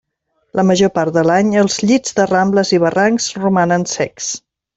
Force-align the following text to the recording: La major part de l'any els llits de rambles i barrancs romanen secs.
La 0.59 0.63
major 0.69 0.89
part 0.95 1.13
de 1.17 1.23
l'any 1.31 1.51
els 1.63 1.77
llits 1.89 2.17
de 2.21 2.25
rambles 2.31 2.73
i 2.79 2.81
barrancs 2.85 3.29
romanen 3.45 3.87
secs. 3.95 4.33